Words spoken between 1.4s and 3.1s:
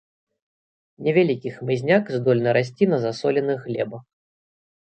хмызняк, здольны расці на